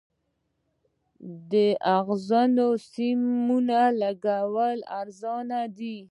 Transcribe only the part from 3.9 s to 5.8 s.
لګول ارزانه